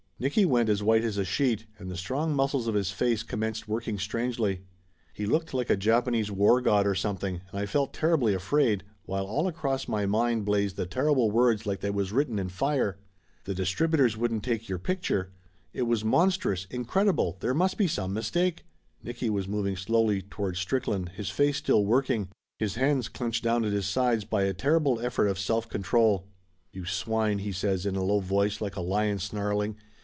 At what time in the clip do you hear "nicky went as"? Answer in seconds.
0.23-0.83